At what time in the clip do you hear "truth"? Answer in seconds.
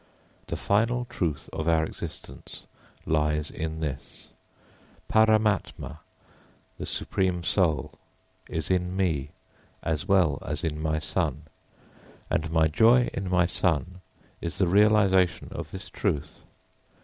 1.11-1.47, 15.87-16.41